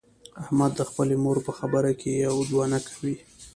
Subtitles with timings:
[0.41, 3.15] احمد د خپلې مور په خبره کې یو دوه نه کوي.